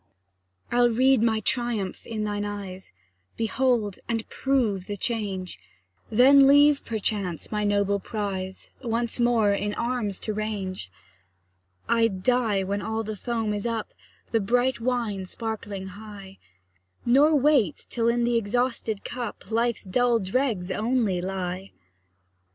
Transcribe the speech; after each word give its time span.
I'll 0.71 0.89
read 0.89 1.21
my 1.21 1.41
triumph 1.41 2.07
in 2.07 2.23
thine 2.23 2.43
eyes, 2.43 2.91
Behold, 3.37 3.99
and 4.09 4.27
prove 4.29 4.87
the 4.87 4.97
change; 4.97 5.59
Then 6.09 6.47
leave, 6.47 6.83
perchance, 6.83 7.51
my 7.51 7.63
noble 7.63 7.99
prize, 7.99 8.71
Once 8.81 9.19
more 9.19 9.53
in 9.53 9.75
arms 9.75 10.19
to 10.21 10.33
range. 10.33 10.89
I'd 11.87 12.23
die 12.23 12.63
when 12.63 12.81
all 12.81 13.03
the 13.03 13.15
foam 13.15 13.53
is 13.53 13.67
up, 13.67 13.93
The 14.31 14.39
bright 14.39 14.79
wine 14.79 15.25
sparkling 15.25 15.89
high; 15.89 16.39
Nor 17.05 17.35
wait 17.35 17.85
till 17.91 18.07
in 18.07 18.23
the 18.23 18.37
exhausted 18.37 19.03
cup 19.05 19.51
Life's 19.51 19.83
dull 19.83 20.17
dregs 20.17 20.71
only 20.71 21.21
lie. 21.21 21.73